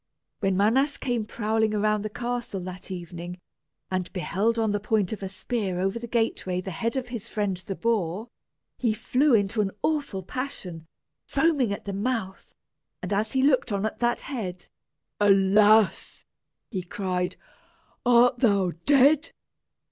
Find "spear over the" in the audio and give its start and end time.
5.29-6.07